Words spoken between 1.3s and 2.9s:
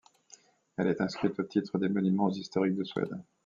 au titre des monuments historiques de